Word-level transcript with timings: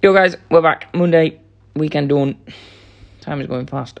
Yo, 0.00 0.14
guys, 0.14 0.36
we're 0.48 0.62
back. 0.62 0.94
Monday, 0.94 1.40
weekend 1.74 2.08
done. 2.08 2.38
Time 3.20 3.40
is 3.40 3.48
going 3.48 3.66
fast. 3.66 3.98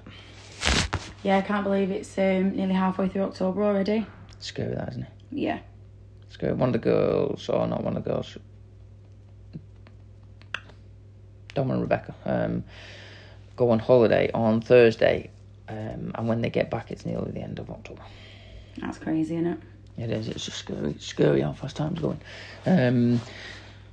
Yeah, 1.24 1.38
I 1.38 1.40
can't 1.40 1.64
believe 1.64 1.90
it's 1.90 2.16
um, 2.16 2.54
nearly 2.54 2.74
halfway 2.74 3.08
through 3.08 3.22
October 3.22 3.64
already. 3.64 4.06
It's 4.36 4.46
Scary, 4.46 4.76
that 4.76 4.90
isn't 4.90 5.02
it? 5.02 5.08
Yeah. 5.32 5.58
It's 6.22 6.34
Scary. 6.34 6.52
One 6.52 6.68
of 6.68 6.74
the 6.74 6.78
girls, 6.78 7.48
or 7.48 7.66
not 7.66 7.82
one 7.82 7.96
of 7.96 8.04
the 8.04 8.10
girls, 8.10 8.38
Dom 11.54 11.72
and 11.72 11.80
Rebecca, 11.80 12.14
um, 12.24 12.62
go 13.56 13.70
on 13.70 13.80
holiday 13.80 14.30
on 14.32 14.60
Thursday, 14.60 15.30
um, 15.68 16.12
and 16.14 16.28
when 16.28 16.42
they 16.42 16.50
get 16.50 16.70
back, 16.70 16.92
it's 16.92 17.06
nearly 17.06 17.32
the 17.32 17.40
end 17.40 17.58
of 17.58 17.70
October. 17.70 18.02
That's 18.76 18.98
crazy, 18.98 19.34
isn't 19.34 19.48
it? 19.48 19.58
It 19.96 20.10
is. 20.10 20.28
It's 20.28 20.44
just 20.44 20.58
scary. 20.58 20.90
It's 20.90 21.06
scary 21.06 21.40
how 21.40 21.54
fast 21.54 21.74
time's 21.74 21.98
going. 21.98 22.20
Um, 22.66 23.20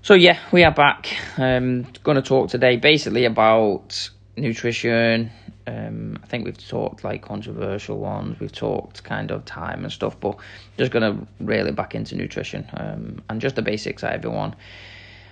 so 0.06 0.14
yeah, 0.14 0.38
we 0.52 0.64
are 0.64 0.72
back. 0.72 1.18
Um, 1.36 1.88
going 2.04 2.14
to 2.14 2.22
talk 2.22 2.52
today 2.52 2.78
basically 2.78 3.26
about 3.26 4.08
nutrition. 4.38 5.32
Um, 5.66 6.20
I 6.22 6.28
think 6.28 6.46
we've 6.46 6.68
talked 6.68 7.04
like 7.04 7.24
controversial 7.24 7.98
ones. 7.98 8.40
We've 8.40 8.52
talked 8.52 9.04
kind 9.04 9.32
of 9.32 9.46
time 9.46 9.84
and 9.84 9.92
stuff, 9.92 10.20
but 10.20 10.38
just 10.78 10.92
going 10.92 11.02
to 11.18 11.28
really 11.40 11.72
back 11.72 11.96
into 11.96 12.16
nutrition 12.16 12.70
um, 12.76 13.24
and 13.32 13.42
just 13.42 13.56
the 13.56 13.64
basics 13.64 14.04
that 14.04 14.14
everyone 14.14 14.56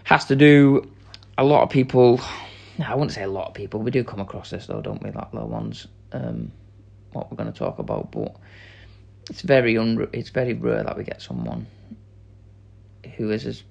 has 0.05 0.25
to 0.25 0.35
do. 0.35 0.91
A 1.37 1.43
lot 1.43 1.61
of 1.61 1.69
people, 1.69 2.19
I 2.83 2.95
wouldn't 2.95 3.11
say 3.11 3.21
a 3.21 3.29
lot 3.29 3.49
of 3.49 3.53
people. 3.53 3.79
We 3.79 3.91
do 3.91 4.03
come 4.03 4.21
across 4.21 4.49
this 4.49 4.65
though, 4.65 4.81
don't 4.81 5.03
we? 5.03 5.11
Like 5.11 5.31
little 5.33 5.49
ones. 5.49 5.85
Um, 6.13 6.51
what 7.11 7.29
we're 7.29 7.37
going 7.37 7.53
to 7.53 7.59
talk 7.59 7.77
about, 7.77 8.11
but 8.11 8.35
it's 9.29 9.41
very 9.41 9.75
it's 10.13 10.29
very 10.31 10.53
rare 10.53 10.83
that 10.83 10.97
we 10.97 11.03
get 11.03 11.21
someone 11.21 11.67
who 13.17 13.29
is 13.29 13.45
as 13.45 13.61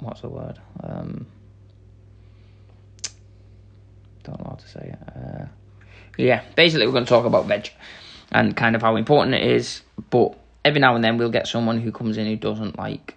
what's 0.00 0.20
the 0.22 0.28
word? 0.28 0.58
Um 0.82 1.26
don't 4.24 4.38
know 4.40 4.50
how 4.50 4.56
to 4.56 4.68
say 4.68 4.94
it. 4.94 4.98
Uh, 5.16 5.46
yeah 6.18 6.42
basically 6.56 6.84
we're 6.86 6.92
going 6.92 7.04
to 7.04 7.08
talk 7.08 7.24
about 7.24 7.46
veg 7.46 7.70
and 8.32 8.56
kind 8.56 8.74
of 8.76 8.82
how 8.82 8.96
important 8.96 9.34
it 9.34 9.42
is 9.42 9.82
but 10.10 10.36
every 10.64 10.80
now 10.80 10.94
and 10.94 11.02
then 11.04 11.16
we'll 11.16 11.30
get 11.30 11.46
someone 11.46 11.80
who 11.80 11.90
comes 11.92 12.18
in 12.18 12.26
who 12.26 12.36
doesn't 12.36 12.76
like 12.76 13.14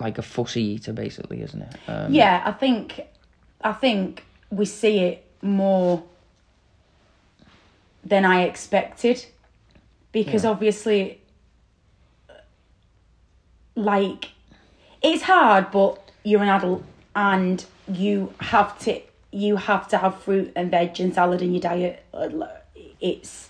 like 0.00 0.18
a 0.18 0.22
fussy 0.22 0.62
eater 0.62 0.92
basically 0.92 1.42
isn't 1.42 1.62
it? 1.62 1.76
Um, 1.86 2.12
Yeah, 2.12 2.42
I 2.44 2.52
think 2.52 3.02
I 3.62 3.72
think 3.72 4.24
we 4.50 4.64
see 4.64 4.98
it 5.00 5.24
more 5.42 6.02
than 8.04 8.24
I 8.24 8.42
expected 8.44 9.26
because 10.12 10.44
Yeah. 10.44 10.50
obviously 10.50 11.20
like 13.76 14.30
it's 15.02 15.22
hard 15.22 15.70
but 15.70 16.10
you're 16.24 16.42
an 16.42 16.48
adult 16.48 16.82
and 17.14 17.64
you 17.88 18.32
have 18.40 18.78
to 18.78 19.00
you 19.30 19.56
have 19.56 19.88
to 19.88 19.98
have 19.98 20.20
fruit 20.20 20.52
and 20.56 20.70
veg 20.70 20.98
and 21.00 21.14
salad 21.14 21.42
in 21.42 21.52
your 21.52 21.60
diet 21.60 22.04
it's 23.00 23.48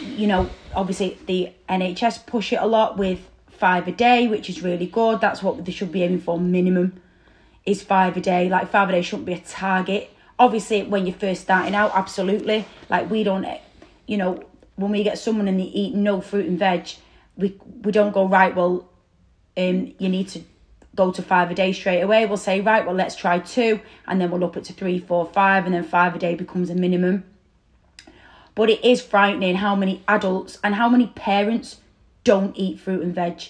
you 0.00 0.26
know 0.26 0.48
obviously 0.74 1.18
the 1.26 1.50
NHS 1.68 2.26
push 2.26 2.52
it 2.52 2.60
a 2.60 2.66
lot 2.66 2.98
with 2.98 3.20
five 3.48 3.86
a 3.88 3.92
day 3.92 4.26
which 4.28 4.50
is 4.50 4.62
really 4.62 4.86
good 4.86 5.20
that's 5.20 5.42
what 5.42 5.64
they 5.64 5.72
should 5.72 5.92
be 5.92 6.02
aiming 6.02 6.20
for 6.20 6.38
minimum 6.38 7.00
is 7.66 7.82
five 7.82 8.16
a 8.16 8.20
day. 8.20 8.48
Like 8.48 8.70
five 8.70 8.88
a 8.88 8.92
day 8.92 9.02
shouldn't 9.02 9.26
be 9.26 9.34
a 9.34 9.40
target. 9.40 10.10
Obviously, 10.38 10.84
when 10.84 11.06
you're 11.06 11.16
first 11.16 11.42
starting 11.42 11.74
out, 11.74 11.90
absolutely. 11.94 12.64
Like 12.88 13.10
we 13.10 13.24
don't, 13.24 13.46
you 14.06 14.16
know, 14.16 14.42
when 14.76 14.92
we 14.92 15.02
get 15.02 15.18
someone 15.18 15.48
and 15.48 15.58
they 15.58 15.64
eat 15.64 15.94
no 15.94 16.20
fruit 16.20 16.46
and 16.46 16.58
veg, 16.58 16.88
we 17.36 17.58
we 17.82 17.92
don't 17.92 18.12
go 18.12 18.26
right. 18.26 18.54
Well, 18.54 18.88
um, 19.56 19.94
you 19.98 20.08
need 20.08 20.28
to 20.28 20.42
go 20.94 21.10
to 21.12 21.22
five 21.22 21.50
a 21.50 21.54
day 21.54 21.72
straight 21.72 22.00
away. 22.00 22.26
We'll 22.26 22.36
say 22.36 22.60
right. 22.60 22.84
Well, 22.84 22.94
let's 22.94 23.16
try 23.16 23.38
two, 23.38 23.80
and 24.06 24.20
then 24.20 24.30
we'll 24.30 24.44
up 24.44 24.56
it 24.56 24.64
to 24.64 24.72
three, 24.72 24.98
four, 24.98 25.26
five, 25.26 25.66
and 25.66 25.74
then 25.74 25.84
five 25.84 26.14
a 26.14 26.18
day 26.18 26.34
becomes 26.34 26.70
a 26.70 26.74
minimum. 26.74 27.24
But 28.54 28.70
it 28.70 28.84
is 28.84 29.02
frightening 29.02 29.56
how 29.56 29.76
many 29.76 30.02
adults 30.08 30.58
and 30.64 30.74
how 30.74 30.88
many 30.88 31.08
parents 31.08 31.78
don't 32.24 32.56
eat 32.56 32.80
fruit 32.80 33.02
and 33.02 33.14
veg, 33.14 33.42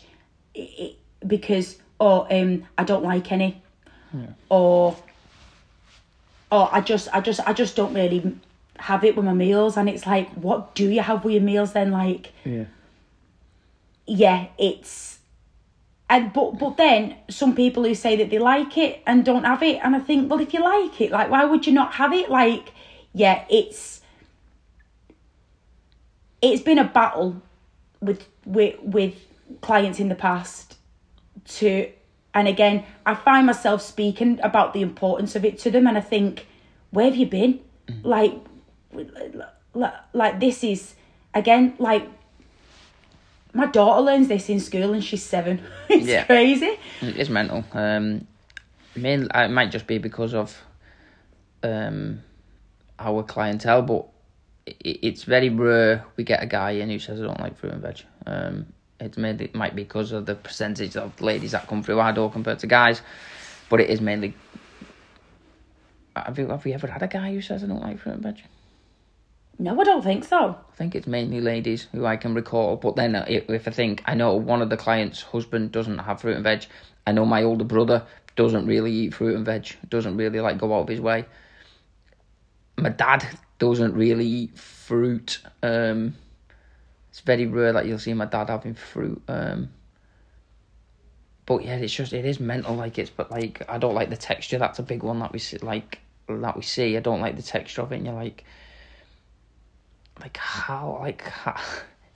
because 1.27 1.78
or 1.99 2.27
um 2.33 2.66
I 2.77 2.84
don't 2.84 3.05
like 3.05 3.33
any 3.33 3.62
or 4.49 4.97
or 6.50 6.69
I 6.72 6.81
just 6.81 7.09
I 7.12 7.21
just 7.21 7.41
I 7.47 7.53
just 7.53 7.77
don't 7.77 7.95
really 7.95 8.37
have 8.78 9.05
it 9.05 9.16
with 9.16 9.25
my 9.25 9.33
meals 9.33 9.77
and 9.77 9.89
it's 9.89 10.06
like 10.06 10.31
what 10.34 10.75
do 10.75 10.91
you 10.91 11.00
have 11.00 11.25
with 11.25 11.34
your 11.34 11.43
meals 11.43 11.72
then 11.72 11.91
like 11.91 12.33
yeah 12.45 12.65
yeah 14.06 14.49
it's 14.59 15.19
and 16.09 16.33
but 16.33 16.59
but 16.59 16.77
then 16.77 17.17
some 17.28 17.55
people 17.55 17.84
who 17.84 17.94
say 17.94 18.17
that 18.17 18.31
they 18.31 18.39
like 18.39 18.78
it 18.78 19.03
and 19.06 19.25
don't 19.25 19.44
have 19.44 19.62
it 19.62 19.81
and 19.83 19.97
I 19.97 20.00
think 20.00 20.31
well 20.31 20.41
if 20.41 20.55
you 20.55 20.62
like 20.62 21.00
it 21.00 21.11
like 21.11 21.31
why 21.31 21.44
would 21.44 21.67
you 21.67 21.72
not 21.72 21.94
have 21.94 22.12
it? 22.12 22.31
Like 22.31 22.72
yeah 23.12 23.44
it's 23.50 24.00
it's 26.41 26.62
been 26.62 26.78
a 26.78 26.84
battle 26.84 27.43
with 28.00 28.27
with 28.45 28.78
with 28.83 29.15
clients 29.61 29.99
in 29.99 30.09
the 30.09 30.15
past 30.15 30.77
to 31.47 31.91
and 32.34 32.47
again 32.47 32.84
I 33.05 33.15
find 33.15 33.47
myself 33.47 33.83
speaking 33.83 34.39
about 34.43 34.75
the 34.75 34.83
importance 34.83 35.34
of 35.34 35.45
it 35.45 35.59
to 35.61 35.71
them 35.71 35.87
and 35.87 35.99
I 35.99 36.03
think 36.03 36.47
where 36.91 37.06
have 37.06 37.16
you 37.16 37.27
been? 37.27 37.61
Mm. 37.89 38.05
Like 38.05 38.34
like, 39.75 39.95
like 40.12 40.41
this 40.41 40.62
is 40.62 40.95
again 41.34 41.75
like 41.78 42.09
my 43.56 43.67
daughter 43.67 44.03
learns 44.03 44.28
this 44.28 44.49
in 44.49 44.61
school 44.61 44.93
and 44.93 45.03
she's 45.03 45.22
seven 45.22 45.61
it's 45.89 46.06
Yeah. 46.06 46.25
crazy 46.25 46.78
It's 47.00 47.31
mental. 47.31 47.65
Um, 47.72 48.27
main, 48.94 49.28
it 49.34 49.50
might 49.50 49.71
just 49.71 49.87
be 49.87 49.99
because 49.99 50.34
of 50.34 50.56
um, 51.62 52.22
our 52.99 53.22
clientele, 53.22 53.83
but 53.83 54.06
it, 54.66 54.99
it's 55.03 55.25
very 55.25 55.49
rare 55.49 56.05
we 56.16 56.25
get 56.25 56.43
a 56.43 56.47
guy 56.47 56.72
in 56.72 56.91
who 56.91 56.99
says 56.99 57.21
I 57.21 57.25
don't 57.25 57.41
like 57.41 57.56
fruit 57.59 57.72
and 57.72 57.83
veg. 57.83 58.03
Um, 58.27 58.66
it's 59.00 59.19
mainly 59.19 59.45
it 59.47 59.55
might 59.55 59.75
be 59.77 59.83
because 59.83 60.12
of 60.12 60.25
the 60.27 60.34
percentage 60.34 60.97
of 60.97 61.21
ladies 61.21 61.53
that 61.53 61.66
come 61.69 61.83
through 61.83 62.00
our 62.00 62.12
door 62.12 62.31
compared 62.31 62.59
to 62.61 62.66
guys, 62.66 63.03
but 63.69 63.81
it 63.81 63.91
is 63.91 64.00
mainly. 64.00 64.34
Have 66.15 66.39
you 66.39 66.49
have 66.49 66.65
we 66.65 66.72
ever 66.72 66.87
had 66.87 67.03
a 67.03 67.09
guy 67.09 67.33
who 67.34 67.43
says 67.43 67.62
I 67.62 67.66
don't 67.66 67.83
like 67.83 67.99
fruit 67.99 68.15
and 68.15 68.22
veg? 68.22 68.43
No 69.59 69.81
I 69.81 69.84
don't 69.84 70.03
think 70.03 70.25
so 70.25 70.59
I 70.77 70.78
think 70.78 70.94
it's 70.94 71.06
mainly 71.06 71.41
ladies 71.41 71.89
who 71.93 72.05
I 72.05 72.17
can 72.19 72.34
recall. 72.34 72.77
But 72.77 72.97
then, 72.97 73.15
uh, 73.15 73.25
if, 73.27 73.67
I 73.67 73.71
think 73.71 74.03
I 74.05 74.15
know 74.15 74.34
one 74.34 74.61
of 74.61 74.69
the 74.69 74.77
clients' 74.77 75.22
husband 75.22 75.72
doesn't 75.72 75.97
have 75.97 76.21
fruit 76.21 76.34
and 76.34 76.44
veg, 76.44 76.67
I 77.06 77.12
know 77.12 77.25
my 77.25 77.44
older 77.44 77.65
brother 77.65 78.05
doesn't 78.37 78.66
really 78.66 78.93
eat 78.93 79.15
fruit 79.15 79.37
and 79.37 79.47
veg. 79.47 79.75
Doesn't 79.89 80.19
really 80.19 80.39
like 80.41 80.59
go 80.59 80.75
out 80.75 80.83
of 80.83 80.89
his 80.89 81.00
way. 81.00 81.25
My 82.77 82.91
dad 82.91 83.27
doesn't 83.59 83.95
really 83.95 84.27
eat 84.27 84.59
fruit. 84.59 85.39
Um, 85.62 86.15
it's 87.09 87.21
very 87.21 87.47
rare 87.47 87.72
that 87.72 87.87
you'll 87.87 87.99
see 87.99 88.12
my 88.12 88.27
dad 88.27 88.50
having 88.50 88.75
fruit. 88.75 89.22
Um, 89.28 89.71
but 91.47 91.65
yeah, 91.65 91.77
it's 91.77 91.95
just 91.95 92.12
it 92.12 92.27
is 92.27 92.39
mental. 92.39 92.75
Like 92.75 92.99
it's 92.99 93.09
but 93.09 93.31
like 93.31 93.62
I 93.66 93.78
don't 93.78 93.95
like 93.95 94.11
the 94.11 94.16
texture. 94.19 94.59
That's 94.59 94.78
a 94.78 94.83
big 94.83 95.03
one 95.03 95.21
that 95.21 95.33
we 95.33 95.39
see. 95.39 95.56
Like 95.56 96.00
that 96.28 96.55
we 96.55 96.62
see. 96.62 96.99
I 96.99 97.00
don't 97.00 97.22
like 97.22 97.37
the 97.37 97.43
texture 97.43 97.81
of 97.81 97.93
it. 97.93 97.97
And 97.97 98.05
you're 98.05 98.15
like 98.15 98.45
like 100.21 100.37
how 100.37 100.99
like 101.00 101.22
how, 101.22 101.60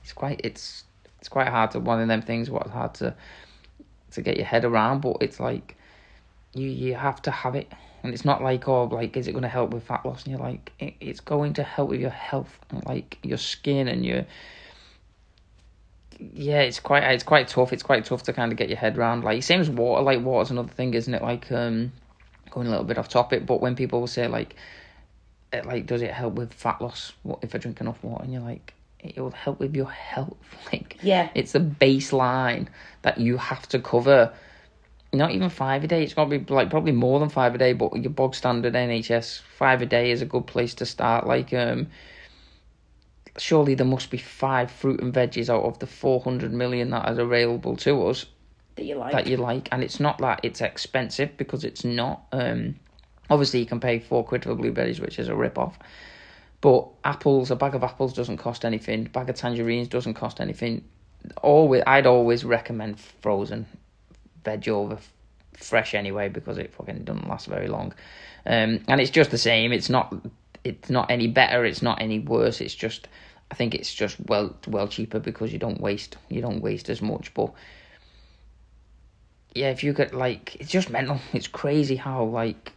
it's 0.03 0.13
quite 0.13 0.41
it's 0.45 0.85
it's 1.19 1.29
quite 1.29 1.49
hard 1.49 1.71
to 1.73 1.81
one 1.81 2.01
of 2.01 2.09
them 2.09 2.23
things 2.23 2.51
what's 2.51 2.71
hard 2.71 2.95
to 2.95 3.15
to 4.13 4.23
get 4.23 4.37
your 4.37 4.47
head 4.47 4.65
around 4.65 5.01
but 5.01 5.17
it's 5.21 5.39
like 5.39 5.77
you 6.55 6.69
you 6.69 6.95
have 6.95 7.23
to 7.23 7.31
have 7.31 7.55
it. 7.55 7.71
And 8.03 8.15
it's 8.15 8.25
not 8.25 8.43
like 8.43 8.67
oh 8.67 8.85
like 8.85 9.17
is 9.17 9.29
it 9.29 9.33
going 9.33 9.43
to 9.43 9.49
help 9.49 9.71
with 9.71 9.85
fat 9.85 10.05
loss? 10.07 10.25
And 10.25 10.33
you're 10.33 10.41
like 10.41 10.73
it, 10.79 10.95
it's 11.01 11.21
going 11.21 11.55
to 11.55 11.63
help 11.63 11.91
with 11.91 12.01
your 12.01 12.11
health 12.11 12.59
and 12.71 12.85
like 12.87 13.19
your 13.23 13.39
skin 13.39 13.89
and 13.89 14.05
your 14.05 14.25
yeah 16.19 16.61
it's 16.61 16.81
quite 16.81 17.03
it's 17.05 17.25
quite 17.25 17.49
tough. 17.49 17.73
It's 17.73 17.83
quite 17.83 18.05
tough 18.05 18.23
to 18.25 18.33
kind 18.33 18.53
of 18.53 18.59
get 18.59 18.69
your 18.69 18.79
head 18.79 18.97
around. 18.97 19.23
Like 19.23 19.43
same 19.43 19.61
as 19.61 19.69
water 19.69 20.03
like 20.03 20.21
water's 20.23 20.51
another 20.51 20.73
thing 20.73 20.95
isn't 20.95 21.13
it? 21.13 21.23
Like 21.23 21.51
um 21.53 21.93
going 22.51 22.67
a 22.67 22.71
little 22.71 22.85
bit 22.85 22.99
off 22.99 23.09
topic 23.09 23.47
but 23.47 23.61
when 23.61 23.77
people 23.77 24.01
will 24.01 24.09
say 24.09 24.27
like 24.27 24.57
it, 25.53 25.67
like 25.67 25.87
does 25.87 26.03
it 26.03 26.11
help 26.13 26.35
with 26.35 26.53
fat 26.53 26.81
loss? 26.81 27.13
What 27.23 27.41
if 27.43 27.55
i 27.55 27.59
drink 27.59 27.81
enough 27.81 28.03
water 28.03 28.25
and 28.25 28.33
you're 28.33 28.43
like 28.43 28.75
it 29.01 29.17
will 29.19 29.31
help 29.31 29.59
with 29.61 29.75
your 29.75 29.91
health. 29.91 30.37
Like 30.73 30.99
Yeah. 31.03 31.31
it's 31.35 31.53
the 31.53 31.61
baseline 31.61 32.69
that 33.03 33.19
you 33.19 33.37
have 33.39 33.67
to 33.69 33.79
cover. 33.79 34.33
Not 35.13 35.33
even 35.33 35.49
five 35.49 35.83
a 35.83 35.89
day. 35.89 36.05
It's 36.05 36.15
got 36.15 36.29
to 36.29 36.39
be 36.39 36.55
like 36.55 36.71
probably 36.71 36.93
more 36.93 37.19
than 37.19 37.29
five 37.31 37.55
a 37.55 37.59
day 37.59 37.73
but 37.73 37.97
your 37.97 38.11
bog 38.11 38.35
standard 38.35 38.75
nhs 38.75 39.41
five 39.59 39.83
a 39.83 39.87
day 39.87 40.11
is 40.11 40.23
a 40.23 40.27
good 40.27 40.47
place 40.47 40.75
to 40.75 40.87
start. 40.87 41.27
Like 41.27 41.53
um 41.53 41.89
surely 43.39 43.75
there 43.75 43.87
must 43.87 44.11
be 44.11 44.19
five 44.19 44.71
fruit 44.71 45.01
and 45.01 45.13
veggies 45.15 45.49
out 45.49 45.65
of 45.65 45.79
the 45.79 45.87
400 45.87 46.53
million 46.53 46.91
that 46.91 47.09
are 47.09 47.21
available 47.21 47.77
to 47.79 48.07
us 48.07 48.27
that 48.77 48.85
you 48.85 48.97
like. 48.97 49.13
that 49.13 49.27
you 49.27 49.37
like, 49.37 49.69
and 49.73 49.83
it's 49.83 50.01
not 50.01 50.19
that 50.19 50.41
it's 50.43 50.61
expensive 50.61 51.37
because 51.37 51.65
it's 51.65 51.85
not. 51.85 52.25
Um, 52.33 52.77
obviously, 53.31 53.61
you 53.61 53.67
can 53.67 53.81
pay 53.81 53.99
four 53.99 54.25
quid 54.25 54.45
for 54.45 54.55
blueberries, 54.55 55.01
which 55.01 55.19
is 55.19 55.29
a 55.29 55.35
rip 55.35 55.59
off. 55.59 55.79
But 56.61 56.89
apples, 57.05 57.51
a 57.51 57.57
bag 57.57 57.75
of 57.75 57.83
apples 57.83 58.13
doesn't 58.13 58.37
cost 58.37 58.65
anything. 58.65 59.07
A 59.07 59.09
bag 59.09 59.31
of 59.31 59.37
tangerines 59.37 59.89
doesn't 59.89 60.15
cost 60.15 60.41
anything. 60.41 60.85
Always, 61.43 61.83
I'd 61.87 62.07
always 62.07 62.45
recommend 62.45 63.01
frozen 63.01 63.67
veg 64.45 64.69
over 64.69 64.99
fresh 65.55 65.95
anyway 65.95 66.29
because 66.29 66.59
it 66.59 66.73
fucking 66.75 67.05
doesn't 67.05 67.29
last 67.29 67.47
very 67.47 67.69
long. 67.69 67.93
Um, 68.47 68.81
and 68.89 69.01
it's 69.01 69.11
just 69.11 69.31
the 69.31 69.39
same. 69.39 69.73
It's 69.73 69.91
not 69.91 70.15
it's 70.65 70.91
not 70.91 71.11
any 71.11 71.29
better. 71.29 71.65
It's 71.65 71.83
not 71.83 72.01
any 72.01 72.19
worse. 72.19 72.61
It's 72.61 72.75
just 72.75 73.09
I 73.51 73.55
think 73.55 73.75
it's 73.75 73.93
just 73.93 74.17
well 74.27 74.57
well 74.67 74.89
cheaper 74.89 75.19
because 75.19 75.53
you 75.53 75.59
don't 75.59 75.81
waste 75.81 76.17
you 76.29 76.41
don't 76.41 76.61
waste 76.61 76.89
as 76.89 77.03
much. 77.03 77.33
But 77.35 77.53
yeah, 79.55 79.71
if 79.71 79.85
you 79.85 79.93
get 79.93 80.15
like 80.15 80.57
it's 80.57 80.71
just 80.71 80.91
mental. 80.91 81.21
It's 81.33 81.49
crazy 81.49 81.97
how 81.97 82.25
like 82.25 82.73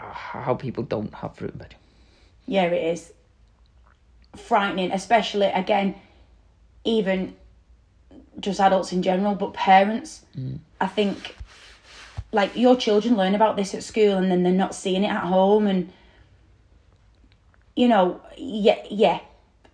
how 0.00 0.54
people 0.54 0.82
don't 0.82 1.12
have 1.14 1.36
fruit 1.36 1.52
and 1.52 1.62
veg. 1.62 1.74
Yeah, 2.46 2.64
it 2.64 2.94
is 2.94 3.12
frightening, 4.36 4.92
especially 4.92 5.46
again, 5.46 5.94
even 6.84 7.36
just 8.38 8.60
adults 8.60 8.92
in 8.92 9.02
general, 9.02 9.34
but 9.34 9.54
parents. 9.54 10.24
Mm. 10.36 10.60
I 10.80 10.86
think 10.86 11.36
like 12.32 12.56
your 12.56 12.76
children 12.76 13.16
learn 13.16 13.34
about 13.34 13.56
this 13.56 13.74
at 13.74 13.82
school 13.82 14.16
and 14.16 14.30
then 14.30 14.42
they're 14.42 14.52
not 14.52 14.74
seeing 14.74 15.04
it 15.04 15.08
at 15.08 15.24
home 15.24 15.66
and 15.66 15.92
you 17.76 17.88
know, 17.88 18.20
yeah, 18.36 18.78
yeah. 18.90 19.20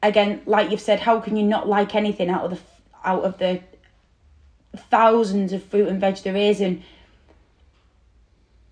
Again, 0.03 0.43
like 0.47 0.71
you've 0.71 0.81
said, 0.81 1.01
how 1.01 1.21
can 1.21 1.37
you 1.37 1.43
not 1.43 1.69
like 1.69 1.95
anything 1.95 2.31
out 2.31 2.45
of 2.45 2.51
the 2.51 2.59
out 3.05 3.25
of 3.25 3.39
the 3.39 3.61
thousands 4.77 5.53
of 5.53 5.63
fruit 5.63 5.89
and 5.89 6.01
veg 6.01 6.17
there 6.19 6.37
is 6.37 6.61
and 6.61 6.83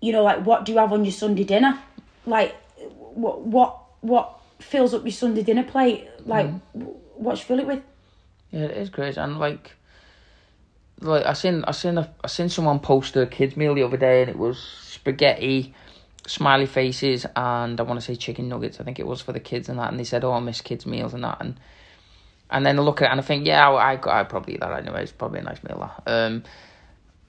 you 0.01 0.11
know 0.11 0.23
like 0.23 0.45
what 0.45 0.65
do 0.65 0.71
you 0.71 0.77
have 0.77 0.91
on 0.93 1.03
your 1.03 1.11
sunday 1.11 1.43
dinner 1.43 1.79
like 2.25 2.55
what 2.89 3.41
what 3.41 3.79
what 4.01 4.39
fills 4.59 4.93
up 4.93 5.03
your 5.03 5.11
sunday 5.11 5.43
dinner 5.43 5.63
plate 5.63 6.07
like 6.25 6.47
what 7.15 7.37
you 7.37 7.43
fill 7.43 7.59
it 7.59 7.67
with 7.67 7.81
Yeah, 8.51 8.65
it 8.65 8.77
is 8.77 8.89
crazy, 8.89 9.19
and 9.19 9.39
like, 9.39 9.73
like 11.01 11.25
I 11.25 11.33
seen, 11.33 11.63
I 11.67 11.71
seen, 11.71 11.97
a, 11.97 12.09
I 12.23 12.27
seen 12.27 12.49
someone 12.49 12.79
post 12.79 13.15
a 13.17 13.25
kids 13.25 13.57
meal 13.57 13.75
the 13.75 13.83
other 13.83 13.97
day, 13.97 14.21
and 14.21 14.29
it 14.29 14.37
was 14.37 14.57
spaghetti, 14.59 15.73
smiley 16.27 16.65
faces, 16.65 17.25
and 17.35 17.79
I 17.79 17.83
want 17.83 17.99
to 17.99 18.05
say 18.05 18.15
chicken 18.15 18.47
nuggets. 18.47 18.79
I 18.79 18.83
think 18.83 18.99
it 18.99 19.07
was 19.07 19.21
for 19.21 19.33
the 19.33 19.39
kids 19.39 19.67
and 19.67 19.79
that, 19.79 19.89
and 19.89 19.99
they 19.99 20.03
said, 20.05 20.23
"Oh, 20.23 20.31
I 20.31 20.39
miss 20.39 20.61
kids 20.61 20.85
meals 20.85 21.13
and 21.13 21.23
that," 21.23 21.37
and 21.41 21.59
and 22.49 22.65
then 22.65 22.79
I 22.79 22.81
look 22.81 23.01
at 23.01 23.07
it 23.07 23.11
and 23.11 23.19
I 23.19 23.23
think, 23.23 23.45
yeah, 23.45 23.67
I 23.67 23.95
I 23.95 24.19
I'd 24.19 24.29
probably 24.29 24.53
eat 24.53 24.61
that 24.61 24.71
anyway. 24.71 25.03
It's 25.03 25.11
probably 25.11 25.39
a 25.39 25.43
nice 25.43 25.63
meal. 25.63 25.91
That. 26.05 26.11
Um, 26.11 26.43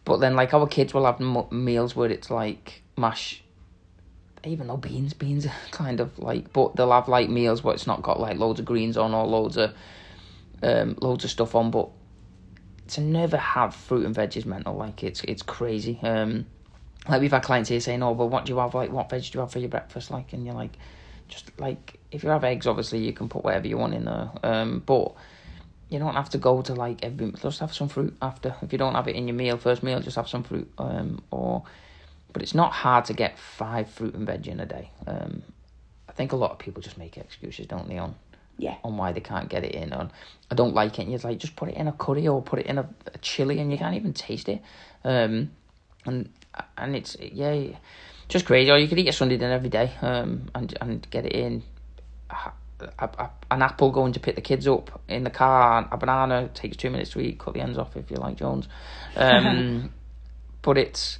but 0.06 0.20
then 0.20 0.37
like 0.37 0.55
our 0.55 0.67
kids 0.67 0.94
will 0.94 1.05
have 1.05 1.20
m- 1.20 1.44
meals 1.50 1.94
where 1.94 2.08
it's 2.08 2.31
like 2.31 2.82
mash. 2.97 3.43
Even 4.44 4.69
though 4.69 4.76
beans, 4.76 5.12
beans 5.12 5.44
are 5.44 5.53
kind 5.73 6.00
of 6.00 6.19
like, 6.19 6.53
but 6.55 6.76
they'll 6.76 6.93
have 6.93 7.08
like 7.08 7.29
meals 7.29 7.62
where 7.62 7.75
it's 7.75 7.87
not 7.87 8.00
got 8.00 8.19
like 8.19 8.38
loads 8.38 8.61
of 8.61 8.64
greens 8.64 8.97
on 8.97 9.12
or 9.12 9.26
loads 9.26 9.58
of 9.58 9.75
um, 10.62 10.97
loads 11.03 11.25
of 11.25 11.31
stuff 11.31 11.55
on, 11.55 11.70
but 11.70 11.91
to 12.88 13.00
never 13.00 13.37
have 13.37 13.75
fruit 13.75 14.06
and 14.06 14.14
veg 14.14 14.37
is 14.37 14.47
mental. 14.47 14.76
Like 14.76 15.03
it's 15.03 15.23
it's 15.25 15.43
crazy. 15.43 15.99
Um, 16.03 16.47
like 17.09 17.20
we've 17.20 17.32
had 17.32 17.43
clients 17.43 17.69
here 17.69 17.81
saying, 17.81 18.02
"Oh, 18.02 18.14
but 18.14 18.26
what 18.26 18.47
do 18.47 18.52
you 18.52 18.59
have? 18.59 18.75
Like, 18.75 18.93
what 18.93 19.11
veg 19.11 19.25
do 19.25 19.31
you 19.35 19.41
have 19.41 19.50
for 19.50 19.59
your 19.59 19.69
breakfast?" 19.69 20.12
Like, 20.12 20.32
and 20.32 20.47
you're 20.47 20.55
like, 20.55 20.76
just 21.26 21.50
like 21.59 21.99
if 22.12 22.23
you 22.23 22.31
have 22.31 22.44
eggs, 22.44 22.69
obviously 22.69 23.00
you 23.00 23.12
can 23.12 23.29
put 23.29 23.43
whatever 23.43 23.67
you 23.67 23.76
want 23.76 23.94
in 23.94 24.05
there. 24.05 24.31
Um, 24.44 24.85
but 24.87 25.14
you 25.88 25.99
don't 25.99 26.15
have 26.15 26.31
to 26.31 26.38
go 26.38 26.62
to 26.62 26.75
like 26.75 27.05
every. 27.05 27.31
Just 27.33 27.61
have 27.61 27.75
some 27.75 27.88
fruit 27.88 28.17
after. 28.21 28.56
If 28.62 28.73
you 28.73 28.79
don't 28.79 28.94
have 28.94 29.09
it 29.09 29.15
in 29.15 29.29
your 29.29 29.37
meal, 29.37 29.56
first 29.56 29.83
meal, 29.83 30.00
just 30.00 30.17
have 30.17 30.29
some 30.29 30.43
fruit. 30.43 30.71
Um, 30.79 31.23
or, 31.31 31.62
but 32.33 32.43
it's 32.43 32.55
not 32.55 32.73
hard 32.73 33.05
to 33.06 33.12
get 33.12 33.38
five 33.38 33.88
fruit 33.88 34.15
and 34.15 34.27
veg 34.27 34.49
in 34.49 34.61
a 34.61 34.67
day. 34.67 34.91
Um, 35.06 35.43
I 36.09 36.12
think 36.12 36.33
a 36.33 36.37
lot 36.37 36.50
of 36.50 36.59
people 36.59 36.83
just 36.83 36.99
make 36.99 37.17
excuses, 37.17 37.67
don't 37.67 37.88
they, 37.88 37.99
on 37.99 38.15
yeah 38.59 38.77
on 38.83 38.97
why 38.97 39.12
they 39.12 39.21
can't 39.21 39.49
get 39.49 39.65
it 39.65 39.75
in. 39.75 39.93
On 39.93 40.11
I 40.50 40.55
don't 40.55 40.75
like 40.75 40.99
it, 40.99 41.03
and 41.03 41.11
you're 41.11 41.21
like, 41.21 41.38
just 41.38 41.56
put 41.56 41.69
it 41.69 41.77
in 41.77 41.87
a 41.87 41.93
curry 41.93 42.27
or 42.27 42.43
put 42.43 42.59
it 42.59 42.67
in 42.67 42.79
a, 42.79 42.88
a 43.15 43.19
chili, 43.19 43.61
and 43.61 43.71
you 43.71 43.79
can't 43.79 43.94
even 43.94 44.12
taste 44.12 44.49
it. 44.49 44.62
Um, 45.05 45.53
and 46.05 46.29
and 46.77 46.97
it's 46.97 47.17
yeah, 47.21 47.77
just 48.29 48.44
crazy. 48.44 48.73
Or 48.73 48.79
you 48.79 48.88
could 48.88 48.99
eat 48.99 49.09
a 49.09 49.12
Sunday 49.12 49.37
dinner 49.37 49.55
every 49.55 49.69
day, 49.69 49.93
um, 50.03 50.50
and 50.55 50.77
and 50.81 51.11
get 51.11 51.27
it 51.27 51.33
in. 51.33 51.62
A, 52.81 53.08
a, 53.19 53.31
an 53.50 53.62
apple 53.62 53.90
going 53.90 54.12
to 54.12 54.20
pick 54.20 54.34
the 54.34 54.43
kids 54.43 54.69
up 54.69 55.00
in 55.08 55.25
the 55.25 55.31
car, 55.31 55.88
a 55.90 55.96
banana 55.96 56.50
takes 56.52 56.76
two 56.76 56.90
minutes 56.90 57.11
to 57.11 57.20
eat. 57.20 57.38
Cut 57.38 57.55
the 57.55 57.61
ends 57.61 57.78
off 57.78 57.96
if 57.96 58.11
you 58.11 58.17
like 58.17 58.37
Jones. 58.37 58.69
Um, 59.17 59.93
but 60.62 60.76
it's 60.76 61.19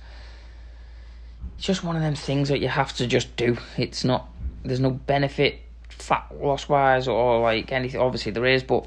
it's 1.56 1.66
just 1.66 1.82
one 1.82 1.96
of 1.96 2.02
them 2.02 2.14
things 2.14 2.48
that 2.50 2.60
you 2.60 2.68
have 2.68 2.92
to 2.94 3.06
just 3.06 3.36
do. 3.36 3.56
It's 3.78 4.04
not 4.04 4.28
there's 4.64 4.80
no 4.80 4.90
benefit 4.90 5.60
fat 5.88 6.26
loss 6.40 6.68
wise 6.68 7.08
or 7.08 7.40
like 7.40 7.72
anything. 7.72 8.00
Obviously 8.00 8.32
there 8.32 8.44
is, 8.44 8.62
but 8.62 8.86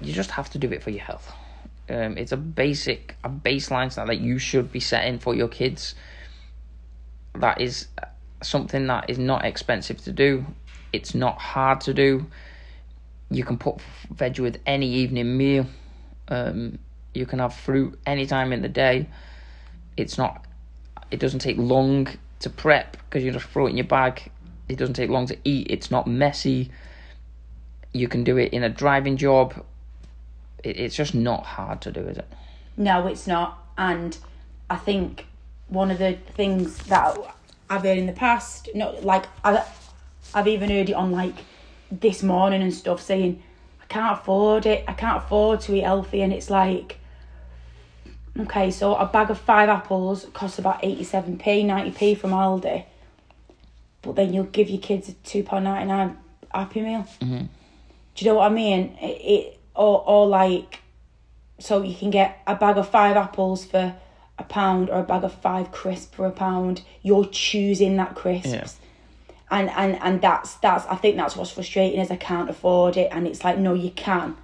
you 0.00 0.12
just 0.12 0.32
have 0.32 0.50
to 0.50 0.58
do 0.58 0.70
it 0.72 0.82
for 0.82 0.90
your 0.90 1.02
health. 1.02 1.32
Um, 1.88 2.16
it's 2.18 2.32
a 2.32 2.36
basic 2.36 3.16
a 3.24 3.28
baseline 3.28 3.94
that 3.94 4.08
like 4.08 4.20
you 4.20 4.38
should 4.38 4.72
be 4.72 4.80
setting 4.80 5.18
for 5.18 5.34
your 5.34 5.48
kids. 5.48 5.94
That 7.34 7.60
is 7.60 7.88
something 8.42 8.86
that 8.86 9.10
is 9.10 9.18
not 9.18 9.44
expensive 9.44 10.02
to 10.04 10.12
do. 10.12 10.46
It's 10.92 11.14
not 11.14 11.38
hard 11.38 11.80
to 11.82 11.94
do. 11.94 12.26
You 13.30 13.44
can 13.44 13.58
put 13.58 13.80
veg 14.10 14.38
with 14.40 14.58
any 14.66 14.88
evening 14.88 15.36
meal. 15.36 15.66
Um, 16.28 16.78
you 17.14 17.26
can 17.26 17.38
have 17.38 17.54
fruit 17.54 17.98
any 18.06 18.26
time 18.26 18.52
in 18.52 18.62
the 18.62 18.68
day. 18.68 19.08
It's 19.96 20.18
not. 20.18 20.44
It 21.10 21.20
doesn't 21.20 21.40
take 21.40 21.56
long 21.58 22.08
to 22.40 22.50
prep 22.50 22.92
because 22.92 23.24
you 23.24 23.32
just 23.32 23.46
throw 23.46 23.66
it 23.66 23.70
in 23.70 23.76
your 23.76 23.86
bag. 23.86 24.30
It 24.68 24.76
doesn't 24.76 24.94
take 24.94 25.10
long 25.10 25.26
to 25.26 25.36
eat. 25.44 25.66
It's 25.70 25.90
not 25.90 26.06
messy. 26.06 26.70
You 27.92 28.08
can 28.08 28.22
do 28.22 28.36
it 28.36 28.52
in 28.52 28.62
a 28.62 28.68
driving 28.68 29.16
job. 29.16 29.64
It, 30.62 30.78
it's 30.78 30.94
just 30.94 31.14
not 31.14 31.44
hard 31.44 31.80
to 31.82 31.92
do, 31.92 32.00
is 32.00 32.18
it? 32.18 32.28
No, 32.76 33.06
it's 33.06 33.26
not. 33.26 33.58
And 33.76 34.16
I 34.68 34.76
think 34.76 35.26
one 35.68 35.90
of 35.90 35.98
the 35.98 36.18
things 36.34 36.78
that 36.84 37.18
I've 37.68 37.82
heard 37.82 37.98
in 37.98 38.06
the 38.06 38.12
past, 38.12 38.68
not 38.74 39.04
like 39.04 39.26
I, 39.44 39.64
I've 40.34 40.48
even 40.48 40.70
heard 40.70 40.88
it 40.88 40.94
on 40.94 41.12
like 41.12 41.36
this 41.90 42.22
morning 42.22 42.62
and 42.62 42.72
stuff, 42.72 43.00
saying 43.02 43.42
I 43.82 43.86
can't 43.86 44.18
afford 44.18 44.66
it. 44.66 44.84
I 44.86 44.92
can't 44.92 45.18
afford 45.18 45.60
to 45.62 45.74
eat 45.74 45.82
healthy, 45.82 46.22
and 46.22 46.32
it's 46.32 46.50
like, 46.50 46.98
okay, 48.38 48.70
so 48.70 48.94
a 48.94 49.06
bag 49.06 49.30
of 49.30 49.38
five 49.38 49.68
apples 49.68 50.26
costs 50.32 50.58
about 50.58 50.84
eighty 50.84 51.04
seven 51.04 51.38
p, 51.38 51.64
ninety 51.64 51.90
p 51.90 52.14
from 52.14 52.30
Aldi, 52.30 52.84
but 54.02 54.16
then 54.16 54.32
you'll 54.32 54.44
give 54.44 54.70
your 54.70 54.80
kids 54.80 55.08
a 55.08 55.12
two 55.12 55.42
pound 55.42 55.64
ninety 55.64 55.88
nine 55.88 56.16
Happy 56.52 56.80
Meal. 56.80 57.06
Mm-hmm. 57.20 57.46
Do 58.14 58.24
you 58.24 58.30
know 58.30 58.38
what 58.38 58.50
I 58.50 58.54
mean? 58.54 58.96
It, 59.00 59.06
it 59.06 59.60
or 59.74 60.02
or 60.06 60.26
like 60.26 60.80
so 61.58 61.82
you 61.82 61.94
can 61.94 62.10
get 62.10 62.40
a 62.46 62.54
bag 62.54 62.76
of 62.76 62.88
five 62.88 63.16
apples 63.16 63.64
for 63.64 63.94
a 64.38 64.44
pound 64.44 64.90
or 64.90 65.00
a 65.00 65.02
bag 65.02 65.24
of 65.24 65.32
five 65.34 65.70
crisps 65.70 66.14
for 66.14 66.26
a 66.26 66.30
pound. 66.30 66.82
You're 67.02 67.26
choosing 67.26 67.96
that 67.96 68.14
crisps. 68.14 68.48
Yeah. 68.48 68.66
And, 69.50 69.68
and 69.70 69.98
and 70.00 70.20
that's 70.20 70.54
that's 70.56 70.86
I 70.86 70.94
think 70.94 71.16
that's 71.16 71.34
what's 71.34 71.50
frustrating 71.50 71.98
is 72.00 72.10
I 72.10 72.16
can't 72.16 72.48
afford 72.48 72.96
it 72.96 73.08
and 73.10 73.26
it's 73.26 73.42
like 73.42 73.58
no 73.58 73.74
you 73.74 73.90
can. 73.90 74.36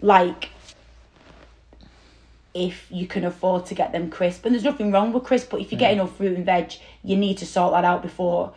Like 0.00 0.50
if 2.54 2.86
you 2.90 3.06
can 3.06 3.24
afford 3.24 3.66
to 3.66 3.74
get 3.74 3.92
them 3.92 4.10
crisp 4.10 4.44
and 4.44 4.54
there's 4.54 4.64
nothing 4.64 4.92
wrong 4.92 5.12
with 5.12 5.24
crisp 5.24 5.50
but 5.50 5.60
if 5.60 5.70
you 5.70 5.78
get 5.78 5.90
mm. 5.90 5.94
enough 5.94 6.16
fruit 6.16 6.36
and 6.36 6.44
veg 6.44 6.72
you 7.04 7.16
need 7.16 7.38
to 7.38 7.46
sort 7.46 7.72
that 7.72 7.84
out 7.84 8.02
before 8.02 8.52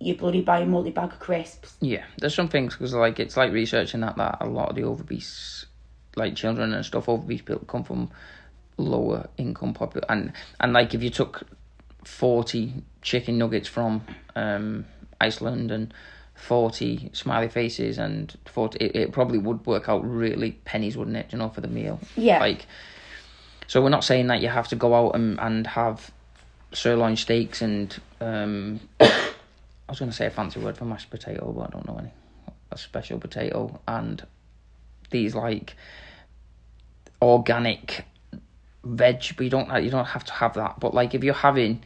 you 0.00 0.16
bloody 0.16 0.40
buy 0.40 0.60
a 0.60 0.66
multi 0.66 0.90
bag 0.90 1.12
of 1.12 1.18
crisps. 1.20 1.76
Yeah, 1.80 2.04
there's 2.18 2.34
some 2.34 2.48
things 2.48 2.74
because 2.74 2.94
like 2.94 3.20
it's 3.20 3.36
like 3.36 3.52
researching 3.52 4.00
that 4.00 4.16
that 4.16 4.38
a 4.40 4.46
lot 4.46 4.70
of 4.70 4.76
the 4.76 4.84
obese, 4.84 5.66
like 6.16 6.34
children 6.34 6.72
and 6.72 6.84
stuff, 6.84 7.08
obese 7.08 7.42
people 7.42 7.64
come 7.66 7.84
from 7.84 8.10
lower 8.78 9.28
income 9.36 9.74
popul 9.74 10.02
and 10.08 10.32
and 10.58 10.72
like 10.72 10.94
if 10.94 11.02
you 11.02 11.10
took 11.10 11.42
forty 12.02 12.72
chicken 13.02 13.38
nuggets 13.38 13.68
from 13.68 14.04
um 14.36 14.84
Iceland 15.20 15.70
and 15.70 15.92
forty 16.34 17.10
smiley 17.12 17.48
faces 17.48 17.98
and 17.98 18.36
forty, 18.46 18.78
it, 18.84 18.96
it 18.96 19.12
probably 19.12 19.38
would 19.38 19.64
work 19.66 19.88
out 19.88 20.08
really 20.08 20.52
pennies, 20.64 20.96
wouldn't 20.96 21.16
it? 21.16 21.32
You 21.32 21.38
know, 21.38 21.48
for 21.48 21.60
the 21.60 21.68
meal. 21.68 22.00
Yeah. 22.16 22.40
Like, 22.40 22.66
so 23.66 23.82
we're 23.82 23.90
not 23.90 24.04
saying 24.04 24.28
that 24.28 24.40
you 24.40 24.48
have 24.48 24.68
to 24.68 24.76
go 24.76 24.94
out 24.94 25.14
and 25.14 25.38
and 25.40 25.66
have 25.66 26.10
sirloin 26.72 27.16
steaks 27.16 27.62
and 27.62 27.98
um. 28.20 28.80
I 29.00 29.92
was 29.92 29.98
going 29.98 30.10
to 30.12 30.16
say 30.16 30.26
a 30.26 30.30
fancy 30.30 30.60
word 30.60 30.78
for 30.78 30.84
mashed 30.84 31.10
potato, 31.10 31.50
but 31.50 31.62
I 31.62 31.70
don't 31.70 31.84
know 31.84 31.98
any. 31.98 32.12
A 32.70 32.78
special 32.78 33.18
potato 33.18 33.80
and 33.88 34.24
these 35.10 35.34
like 35.34 35.74
organic 37.20 38.04
veg, 38.84 39.24
but 39.36 39.44
you 39.44 39.50
don't 39.50 39.82
you 39.82 39.90
don't 39.90 40.06
have 40.06 40.24
to 40.26 40.32
have 40.32 40.54
that. 40.54 40.78
But 40.78 40.94
like 40.94 41.14
if 41.14 41.24
you're 41.24 41.34
having 41.34 41.82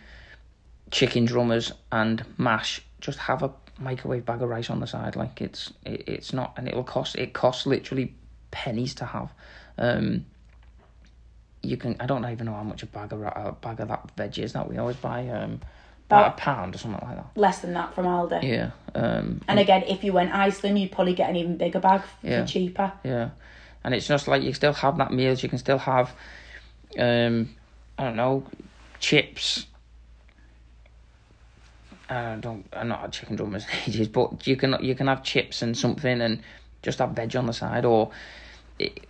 chicken 0.95 1.25
drummers 1.25 1.73
and 1.91 2.25
mash, 2.39 2.81
just 3.01 3.19
have 3.19 3.43
a 3.43 3.51
microwave 3.81 4.25
bag 4.25 4.41
of 4.41 4.49
rice 4.49 4.71
on 4.71 4.79
the 4.79 4.87
side. 4.87 5.17
Like 5.17 5.41
it's 5.43 5.73
it, 5.85 6.05
it's 6.07 6.33
not, 6.33 6.55
and 6.57 6.69
it'll 6.69 6.85
cost 6.85 7.17
it 7.17 7.33
costs 7.33 7.67
literally 7.67 8.15
pennies 8.53 8.95
to 8.95 9.05
have. 9.05 9.31
Um, 9.77 10.25
you 11.63 11.77
can 11.77 11.97
I 11.99 12.07
don't 12.07 12.25
even 12.25 12.47
know 12.47 12.55
how 12.55 12.63
much 12.63 12.85
a 12.85 12.87
bag 12.87 13.13
of 13.13 13.23
a 13.23 13.57
bag 13.61 13.81
of 13.81 13.89
that 13.89 14.09
veg 14.17 14.39
is 14.39 14.53
that 14.53 14.69
we 14.71 14.79
always 14.79 14.97
buy 14.97 15.27
um 15.29 15.61
about 16.07 16.29
a 16.29 16.37
pound 16.37 16.75
or 16.75 16.79
something 16.79 17.01
like 17.09 17.17
that. 17.17 17.27
Less 17.35 17.59
than 17.59 17.73
that 17.73 17.93
from 17.95 18.05
Aldi. 18.05 18.43
Yeah. 18.45 18.71
Um, 18.95 19.41
And 19.49 19.59
again, 19.59 19.83
if 19.89 20.05
you 20.05 20.13
went 20.13 20.33
Iceland, 20.33 20.79
you'd 20.79 20.93
probably 20.93 21.15
get 21.15 21.29
an 21.29 21.35
even 21.37 21.57
bigger 21.57 21.81
bag 21.81 22.03
for 22.21 22.27
Yeah. 22.29 22.45
cheaper. 22.45 22.93
Yeah, 23.03 23.31
and 23.83 23.95
it's 23.95 24.07
just 24.07 24.29
like 24.29 24.43
you 24.43 24.53
still 24.53 24.75
have 24.75 24.97
that 24.99 25.11
meals. 25.13 25.43
You 25.43 25.49
can 25.49 25.59
still 25.59 25.79
have, 25.79 26.13
um, 26.99 27.57
I 27.99 28.05
don't 28.05 28.17
know, 28.17 28.45
chips. 29.01 29.67
I 32.09 32.37
don't. 32.37 32.67
I'm 32.73 32.89
not 32.89 33.01
had 33.01 33.13
chicken 33.13 33.37
drummers 33.37 33.65
in 33.87 33.93
ages, 33.93 34.09
but 34.09 34.47
you 34.47 34.57
can 34.57 34.77
you 34.81 34.95
can 34.95 35.07
have 35.07 35.23
chips 35.23 35.63
and 35.63 35.77
something 35.77 36.21
and 36.21 36.43
just 36.83 36.99
have 36.99 37.11
veg 37.11 37.35
on 37.37 37.47
the 37.47 37.53
side, 37.53 37.85
or 37.85 38.11
it, 38.79 39.07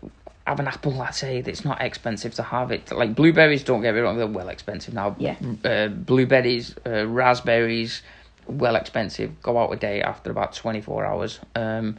have 0.47 0.61
an 0.61 0.69
apple 0.69 0.93
latte 0.93 1.41
that's 1.41 1.65
not 1.65 1.81
expensive 1.81 2.35
to 2.35 2.43
have. 2.43 2.71
It 2.71 2.93
like 2.93 3.15
blueberries. 3.15 3.65
Don't 3.65 3.83
get 3.83 3.95
me 3.95 4.01
wrong; 4.01 4.17
they're 4.17 4.27
well 4.27 4.49
expensive 4.49 4.95
now. 4.95 5.17
Yeah. 5.19 5.37
Uh, 5.65 5.89
blueberries, 5.89 6.75
uh, 6.87 7.07
raspberries, 7.07 8.03
well 8.47 8.77
expensive. 8.77 9.41
Go 9.43 9.59
out 9.59 9.73
a 9.73 9.77
day 9.77 10.03
after 10.03 10.31
about 10.31 10.55
twenty 10.55 10.81
four 10.81 11.05
hours. 11.05 11.41
Um, 11.55 11.99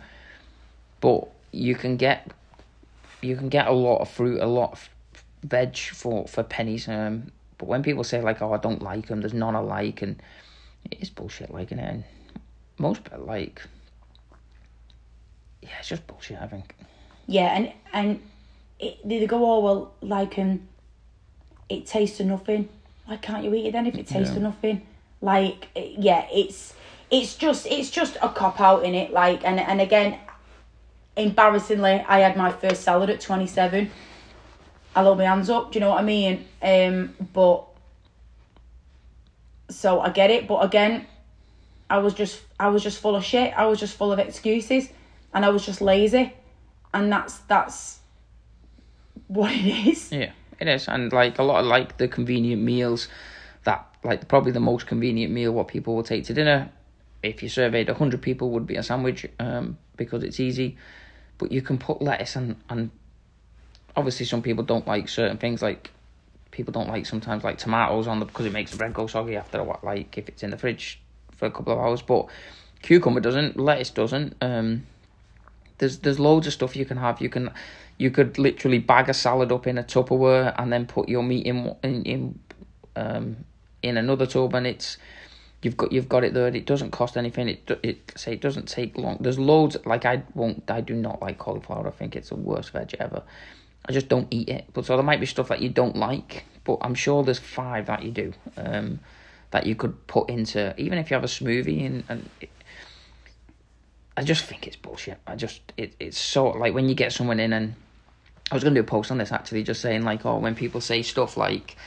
but 1.01 1.27
you 1.51 1.75
can 1.75 1.97
get 1.97 2.31
you 3.21 3.35
can 3.35 3.49
get 3.49 3.67
a 3.67 3.71
lot 3.71 3.99
of 3.99 4.09
fruit, 4.09 4.41
a 4.41 4.47
lot 4.47 4.73
of 4.73 4.89
veg 5.43 5.77
for 5.77 6.27
for 6.27 6.43
pennies. 6.43 6.87
Um, 6.87 7.31
but 7.57 7.67
when 7.67 7.83
people 7.83 8.03
say 8.03 8.21
like, 8.21 8.41
"Oh, 8.41 8.53
I 8.53 8.57
don't 8.57 8.81
like 8.81 9.07
them," 9.07 9.21
there's 9.21 9.33
none 9.33 9.55
I 9.55 9.59
like, 9.59 10.01
and 10.01 10.21
it 10.91 11.01
is 11.01 11.09
bullshit. 11.09 11.51
Like, 11.53 11.71
and 11.71 11.79
and 11.81 12.03
most 12.77 13.03
people 13.03 13.25
like, 13.25 13.61
yeah, 15.61 15.69
it's 15.79 15.87
just 15.89 16.05
bullshit. 16.07 16.37
I 16.41 16.47
think. 16.47 16.75
Yeah, 17.27 17.55
and 17.55 17.71
and 17.93 18.21
it, 18.79 18.97
they 19.07 19.25
go, 19.25 19.45
oh 19.45 19.59
well, 19.61 19.93
like 20.01 20.37
um, 20.37 20.67
it 21.69 21.85
tastes 21.85 22.19
of 22.19 22.27
nothing. 22.27 22.69
Why 23.05 23.17
can't 23.17 23.43
you 23.43 23.53
eat 23.53 23.67
it 23.67 23.71
then 23.73 23.87
if 23.87 23.95
it 23.95 24.07
tastes 24.07 24.31
Yeah. 24.31 24.37
of 24.37 24.41
nothing? 24.43 24.81
Like, 25.21 25.69
yeah, 25.75 26.27
it's 26.31 26.73
it's 27.09 27.35
just 27.35 27.65
it's 27.67 27.89
just 27.89 28.17
a 28.21 28.29
cop 28.29 28.59
out 28.59 28.83
in 28.83 28.93
it. 28.95 29.11
Like, 29.11 29.43
and 29.45 29.59
and 29.59 29.81
again, 29.81 30.19
embarrassingly, 31.15 32.03
I 32.07 32.19
had 32.19 32.35
my 32.37 32.51
first 32.51 32.83
salad 32.83 33.09
at 33.09 33.21
twenty 33.21 33.47
seven. 33.47 33.91
I 34.95 35.03
hold 35.03 35.17
my 35.17 35.25
hands 35.25 35.49
up. 35.49 35.71
Do 35.71 35.79
you 35.79 35.81
know 35.81 35.89
what 35.89 35.99
I 35.99 36.03
mean? 36.03 36.45
Um, 36.61 37.15
but 37.33 37.65
so 39.75 39.99
I 39.99 40.09
get 40.09 40.31
it, 40.31 40.47
but 40.47 40.59
again, 40.59 41.05
I 41.89 41.99
was 41.99 42.13
just 42.13 42.41
I 42.59 42.69
was 42.69 42.81
just 42.81 42.99
full 42.99 43.15
of 43.15 43.23
shit. 43.23 43.53
I 43.55 43.65
was 43.65 43.79
just 43.79 43.97
full 43.97 44.11
of 44.11 44.19
excuses, 44.19 44.89
and 45.33 45.43
I 45.43 45.49
was 45.49 45.65
just 45.65 45.81
lazy, 45.81 46.33
and 46.93 47.11
that's 47.11 47.39
that's 47.39 47.99
what 49.27 49.51
it 49.51 49.87
is. 49.87 50.11
Yeah, 50.11 50.31
it 50.59 50.67
is, 50.67 50.87
and 50.87 51.11
like 51.11 51.39
a 51.39 51.43
lot 51.43 51.59
of 51.59 51.65
like 51.65 51.97
the 51.97 52.07
convenient 52.07 52.61
meals 52.61 53.09
that 53.65 53.85
like 54.03 54.27
probably 54.27 54.53
the 54.53 54.59
most 54.59 54.87
convenient 54.87 55.33
meal 55.33 55.51
what 55.51 55.67
people 55.67 55.95
will 55.95 56.03
take 56.03 56.23
to 56.25 56.33
dinner. 56.33 56.69
If 57.21 57.43
you 57.43 57.49
surveyed 57.49 57.89
hundred 57.89 58.21
people, 58.21 58.51
would 58.51 58.65
be 58.65 58.77
a 58.77 58.83
sandwich, 58.83 59.27
um, 59.39 59.77
because 59.97 60.23
it's 60.23 60.39
easy. 60.39 60.77
But 61.37 61.51
you 61.51 61.61
can 61.61 61.77
put 61.77 62.01
lettuce 62.01 62.37
and 62.37 62.55
and 62.69 62.91
obviously 63.95 64.25
some 64.25 64.41
people 64.41 64.63
don't 64.63 64.87
like 64.87 65.09
certain 65.09 65.37
things 65.37 65.61
like 65.61 65.91
people 66.55 66.71
don't 66.71 66.89
like 66.89 67.05
sometimes 67.05 67.43
like 67.43 67.57
tomatoes 67.57 68.07
on 68.07 68.19
the 68.19 68.25
because 68.25 68.45
it 68.45 68.53
makes 68.53 68.71
the 68.71 68.77
bread 68.77 68.93
go 68.93 69.05
soggy 69.05 69.35
after 69.35 69.59
a 69.59 69.63
while 69.63 69.79
like 69.83 70.17
if 70.17 70.27
it's 70.27 70.41
in 70.41 70.49
the 70.49 70.57
fridge 70.57 70.99
for 71.31 71.45
a 71.45 71.51
couple 71.51 71.73
of 71.73 71.79
hours 71.79 72.01
but 72.01 72.25
cucumber 72.81 73.19
doesn't 73.19 73.59
lettuce 73.59 73.89
doesn't 73.89 74.35
um 74.41 74.83
there's 75.77 75.99
there's 75.99 76.19
loads 76.19 76.47
of 76.47 76.53
stuff 76.53 76.75
you 76.75 76.85
can 76.85 76.97
have. 76.97 77.21
You 77.21 77.29
can 77.29 77.51
you 77.97 78.11
could 78.11 78.37
literally 78.37 78.79
bag 78.79 79.09
a 79.09 79.13
salad 79.13 79.51
up 79.51 79.67
in 79.67 79.77
a 79.77 79.83
tupperware 79.83 80.53
and 80.57 80.71
then 80.71 80.85
put 80.85 81.09
your 81.09 81.23
meat 81.23 81.45
in 81.45 81.75
in, 81.83 82.03
in 82.03 82.39
um 82.95 83.37
in 83.81 83.97
another 83.97 84.25
tub 84.25 84.53
and 84.55 84.67
it's 84.67 84.97
you've 85.61 85.77
got 85.77 85.91
you've 85.91 86.09
got 86.09 86.23
it 86.23 86.33
there. 86.33 86.47
It 86.47 86.65
doesn't 86.65 86.91
cost 86.91 87.17
anything. 87.17 87.49
It 87.49 87.79
it 87.83 88.13
say 88.15 88.33
it 88.33 88.41
doesn't 88.41 88.67
take 88.67 88.97
long. 88.97 89.17
There's 89.19 89.39
loads 89.39 89.77
like 89.85 90.05
i 90.05 90.23
won't 90.33 90.69
i 90.69 90.81
do 90.81 90.95
not 90.95 91.21
like 91.21 91.37
cauliflower. 91.37 91.87
I 91.87 91.91
think 91.91 92.15
it's 92.15 92.29
the 92.29 92.35
worst 92.35 92.71
veg 92.71 92.95
ever 92.99 93.23
i 93.87 93.91
just 93.91 94.07
don't 94.09 94.27
eat 94.31 94.49
it. 94.49 94.65
But 94.73 94.85
so 94.85 94.95
there 94.95 95.03
might 95.03 95.19
be 95.19 95.25
stuff 95.25 95.47
that 95.49 95.61
you 95.61 95.69
don't 95.69 95.95
like 95.95 96.45
but 96.63 96.79
i'm 96.81 96.95
sure 96.95 97.23
there's 97.23 97.39
five 97.39 97.85
that 97.85 98.03
you 98.03 98.11
do 98.11 98.33
um 98.57 98.99
that 99.51 99.65
you 99.65 99.75
could 99.75 100.05
put 100.07 100.29
into 100.29 100.73
even 100.77 100.97
if 100.97 101.09
you 101.09 101.15
have 101.15 101.23
a 101.23 101.27
smoothie 101.27 101.85
and 101.85 102.03
and 102.09 102.29
it, 102.41 102.49
i 104.17 104.23
just 104.23 104.43
think 104.45 104.67
it's 104.67 104.75
bullshit. 104.75 105.17
I 105.25 105.35
just 105.35 105.61
it, 105.77 105.95
it's 105.99 106.19
so 106.19 106.49
like 106.49 106.73
when 106.73 106.89
you 106.89 106.95
get 106.95 107.13
someone 107.13 107.39
in 107.39 107.53
and 107.53 107.75
i 108.51 108.55
was 108.55 108.63
to 108.63 108.69
do 108.69 108.79
a 108.79 108.83
post 108.83 109.11
on 109.11 109.17
this 109.17 109.31
actually 109.31 109.63
just 109.63 109.81
saying 109.81 110.03
like 110.03 110.25
oh 110.25 110.37
when 110.37 110.55
people 110.55 110.81
say 110.81 111.01
stuff 111.01 111.37
like 111.37 111.77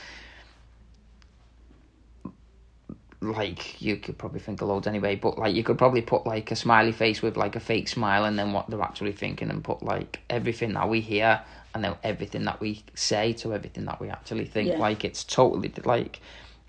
like 3.21 3.81
you 3.81 3.97
could 3.97 4.17
probably 4.17 4.39
think 4.39 4.61
of 4.61 4.69
loads 4.69 4.87
anyway, 4.87 5.15
but 5.15 5.37
like 5.37 5.53
you 5.55 5.63
could 5.63 5.77
probably 5.77 6.01
put 6.01 6.25
like 6.25 6.51
a 6.51 6.55
smiley 6.55 6.91
face 6.91 7.21
with 7.21 7.35
like 7.35 7.55
a 7.55 7.59
fake 7.59 7.87
smile 7.87 8.23
and 8.25 8.39
then 8.39 8.53
what 8.53 8.69
they're 8.69 8.81
actually 8.81 9.11
thinking 9.11 9.49
and 9.49 9.63
put 9.63 9.83
like 9.83 10.19
everything 10.29 10.73
that 10.73 10.87
we 10.87 11.01
hear 11.01 11.41
and 11.73 11.83
then 11.83 11.95
everything 12.03 12.45
that 12.45 12.59
we 12.61 12.83
say 12.95 13.33
to 13.33 13.53
everything 13.53 13.85
that 13.85 13.99
we 13.99 14.09
actually 14.09 14.45
think. 14.45 14.69
Yeah. 14.71 14.79
Like 14.79 15.03
it's 15.03 15.23
totally 15.23 15.71
like 15.83 16.21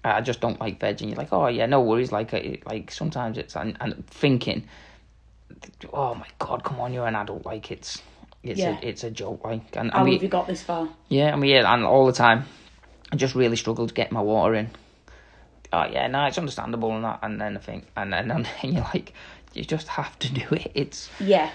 I 0.02 0.20
just 0.22 0.40
don't 0.40 0.58
like 0.60 0.80
veg 0.80 1.00
and 1.02 1.10
you're 1.10 1.18
like, 1.18 1.32
Oh 1.32 1.46
yeah, 1.46 1.66
no 1.66 1.80
worries, 1.82 2.10
like 2.10 2.32
like 2.66 2.90
sometimes 2.90 3.38
it's 3.38 3.54
and, 3.54 3.76
and 3.80 4.04
thinking 4.08 4.64
Oh 5.92 6.14
my 6.14 6.26
god, 6.38 6.64
come 6.64 6.80
on, 6.80 6.92
you're 6.92 7.06
an 7.06 7.16
adult, 7.16 7.44
like 7.44 7.70
it's 7.70 8.02
it's 8.42 8.58
Yeah. 8.60 8.78
a 8.82 8.88
it's 8.88 9.04
a 9.04 9.10
joke, 9.10 9.44
like 9.44 9.76
and, 9.76 9.90
how 9.92 10.04
we, 10.04 10.14
have 10.14 10.22
you 10.22 10.28
got 10.28 10.46
this 10.46 10.62
far? 10.62 10.88
yeah, 11.08 11.32
I 11.32 11.36
mean, 11.36 11.50
yeah, 11.50 11.72
and 11.72 11.84
all 11.84 12.06
the 12.06 12.12
time, 12.12 12.44
I 13.12 13.16
just 13.16 13.34
really 13.34 13.56
struggle 13.56 13.86
to 13.86 13.92
get 13.94 14.10
my 14.10 14.20
water 14.22 14.54
in. 14.54 14.70
Oh 15.72 15.84
yeah, 15.84 16.06
no, 16.08 16.24
it's 16.24 16.38
understandable 16.38 16.94
and 16.94 17.04
that, 17.04 17.20
and 17.22 17.40
then 17.40 17.56
I 17.56 17.60
think, 17.60 17.86
and 17.96 18.12
then 18.12 18.30
and 18.32 18.46
then 18.62 18.72
you're 18.72 18.82
like, 18.94 19.12
you 19.54 19.64
just 19.64 19.88
have 19.88 20.18
to 20.20 20.32
do 20.32 20.46
it. 20.52 20.72
It's 20.74 21.08
Yeah, 21.20 21.50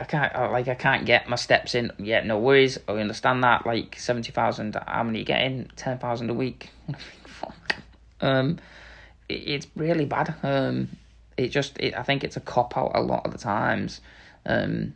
I 0.00 0.04
can't 0.04 0.34
I- 0.34 0.48
like 0.50 0.68
I 0.68 0.74
can't 0.74 1.06
get 1.06 1.28
my 1.28 1.36
steps 1.36 1.74
in. 1.74 1.90
Yeah, 1.98 2.22
no 2.24 2.38
worries. 2.38 2.78
I 2.88 2.92
understand 2.92 3.42
that. 3.44 3.66
Like 3.66 3.98
seventy 3.98 4.32
thousand, 4.32 4.76
how 4.86 5.02
many 5.02 5.20
you 5.20 5.24
getting? 5.24 5.70
Ten 5.76 5.98
thousand 5.98 6.30
a 6.30 6.34
week. 6.34 6.70
Fuck. 7.26 7.76
Um, 8.20 8.58
it, 9.28 9.34
it's 9.46 9.66
really 9.76 10.04
bad. 10.04 10.34
Um, 10.42 10.88
it 11.36 11.48
just 11.48 11.78
it, 11.78 11.94
I 11.96 12.02
think 12.02 12.22
it's 12.24 12.36
a 12.36 12.40
cop 12.40 12.76
out 12.76 12.92
a 12.94 13.00
lot 13.00 13.24
of 13.26 13.32
the 13.32 13.38
times. 13.38 14.00
Um, 14.46 14.94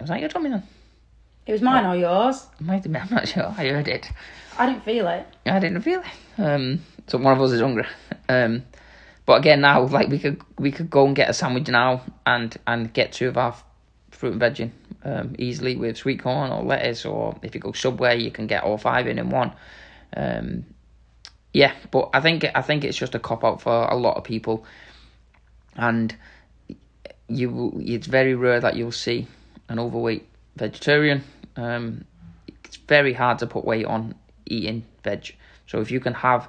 was 0.00 0.08
that 0.10 0.20
your 0.20 0.28
tummy 0.28 0.50
then? 0.50 0.62
It 1.46 1.52
was 1.52 1.62
mine 1.62 1.86
or 1.86 1.96
yours. 1.96 2.46
Might 2.60 2.82
have 2.82 2.92
been, 2.92 2.96
I'm 2.96 3.08
not 3.10 3.28
sure. 3.28 3.54
I 3.56 3.68
heard 3.68 3.88
it. 3.88 4.10
I 4.58 4.66
didn't 4.66 4.84
feel 4.84 5.06
it. 5.08 5.26
I 5.46 5.58
didn't 5.58 5.82
feel 5.82 6.00
it. 6.00 6.42
Um, 6.42 6.80
so 7.06 7.18
one 7.18 7.34
of 7.34 7.42
us 7.42 7.52
is 7.52 7.60
hungry. 7.60 7.86
Um, 8.28 8.64
but 9.26 9.38
again, 9.38 9.60
now 9.60 9.82
like 9.82 10.08
we 10.08 10.18
could 10.18 10.40
we 10.58 10.70
could 10.70 10.88
go 10.88 11.06
and 11.06 11.14
get 11.14 11.28
a 11.28 11.34
sandwich 11.34 11.68
now 11.68 12.02
and 12.24 12.56
and 12.66 12.92
get 12.92 13.12
two 13.12 13.28
of 13.28 13.36
our 13.36 13.54
fruit 14.10 14.32
and 14.32 14.40
veg 14.40 14.60
in 14.60 14.72
um, 15.04 15.34
easily 15.38 15.76
with 15.76 15.96
sweet 15.96 16.22
corn 16.22 16.50
or 16.50 16.62
lettuce, 16.62 17.04
or 17.04 17.36
if 17.42 17.54
you 17.54 17.60
go 17.60 17.72
Subway, 17.72 18.20
you 18.20 18.30
can 18.30 18.46
get 18.46 18.64
all 18.64 18.78
five 18.78 19.06
in 19.06 19.18
in 19.18 19.30
one. 19.30 19.52
Um, 20.16 20.64
yeah, 21.52 21.74
but 21.90 22.10
I 22.12 22.20
think 22.20 22.44
I 22.54 22.62
think 22.62 22.84
it's 22.84 22.96
just 22.96 23.14
a 23.14 23.18
cop 23.18 23.44
out 23.44 23.60
for 23.60 23.86
a 23.88 23.96
lot 23.96 24.16
of 24.16 24.24
people, 24.24 24.64
and 25.74 26.14
you 27.28 27.80
it's 27.84 28.06
very 28.06 28.34
rare 28.34 28.60
that 28.60 28.76
you'll 28.76 28.92
see 28.92 29.26
an 29.68 29.78
overweight 29.78 30.26
vegetarian. 30.56 31.22
Um, 31.56 32.04
it's 32.64 32.76
very 32.76 33.12
hard 33.12 33.38
to 33.40 33.46
put 33.46 33.64
weight 33.64 33.86
on 33.86 34.14
eating 34.46 34.84
veg. 35.02 35.34
So 35.66 35.80
if 35.80 35.90
you 35.90 36.00
can 36.00 36.14
have 36.14 36.48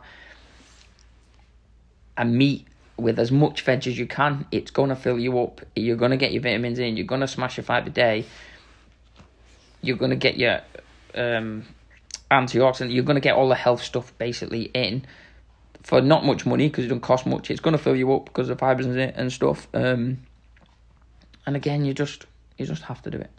a 2.17 2.25
meat 2.25 2.67
with 2.97 3.19
as 3.19 3.31
much 3.31 3.61
veg 3.61 3.87
as 3.87 3.97
you 3.97 4.07
can, 4.07 4.45
it's 4.51 4.71
gonna 4.71 4.95
fill 4.95 5.19
you 5.19 5.39
up. 5.39 5.61
You're 5.75 5.97
gonna 5.97 6.17
get 6.17 6.31
your 6.31 6.41
vitamins 6.41 6.79
in. 6.79 6.97
You're 6.97 7.05
gonna 7.05 7.27
smash 7.27 7.57
your 7.57 7.63
five 7.63 7.87
a 7.87 7.89
day. 7.89 8.25
You're 9.81 9.97
gonna 9.97 10.15
get 10.15 10.37
your 10.37 10.61
um, 11.15 11.65
antioxidant. 12.31 12.93
You're 12.93 13.03
gonna 13.03 13.19
get 13.19 13.35
all 13.35 13.49
the 13.49 13.55
health 13.55 13.83
stuff 13.83 14.17
basically 14.17 14.63
in 14.73 15.05
for 15.83 16.01
not 16.01 16.25
much 16.25 16.45
money 16.45 16.67
because 16.67 16.85
it 16.85 16.87
doesn't 16.87 17.01
cost 17.01 17.25
much. 17.25 17.51
It's 17.51 17.61
gonna 17.61 17.77
fill 17.77 17.95
you 17.95 18.13
up 18.13 18.25
because 18.25 18.47
the 18.47 18.55
fibers 18.55 18.87
in 18.87 18.97
it 18.97 19.15
and 19.17 19.31
stuff. 19.31 19.67
Um, 19.73 20.19
and 21.45 21.55
again, 21.55 21.85
you 21.85 21.93
just 21.93 22.25
you 22.57 22.65
just 22.65 22.83
have 22.83 23.01
to 23.03 23.11
do 23.11 23.19
it. 23.19 23.31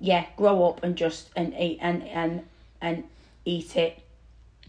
Yeah, 0.00 0.26
grow 0.36 0.64
up 0.68 0.82
and 0.82 0.96
just 0.96 1.30
and 1.36 1.54
eat 1.58 1.78
and 1.80 2.02
and 2.04 2.42
and 2.80 3.04
eat 3.44 3.76
it. 3.76 3.98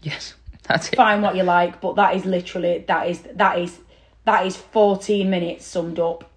Yes, 0.02 0.34
that's 0.64 0.88
it. 0.88 0.96
Find 0.96 1.22
what 1.22 1.36
you 1.36 1.42
like, 1.42 1.80
but 1.80 1.96
that 1.96 2.14
is 2.16 2.24
literally 2.24 2.84
that 2.88 3.08
is 3.08 3.22
that 3.34 3.58
is 3.58 3.78
that 4.24 4.46
is 4.46 4.56
fourteen 4.56 5.30
minutes 5.30 5.64
summed 5.66 5.98
up. 5.98 6.30